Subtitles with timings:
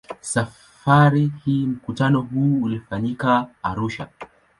[0.21, 4.07] Safari hii mkutano huo ulifanyika Arusha.